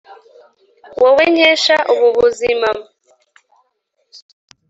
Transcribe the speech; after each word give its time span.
Wowe 1.01 1.23
nkesha 1.33 1.77
ubu 1.93 2.07
buzima 2.17 2.69